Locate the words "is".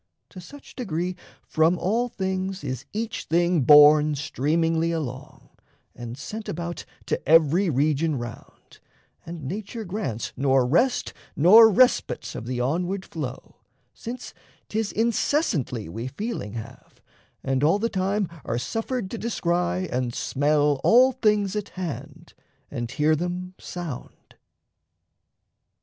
2.63-2.85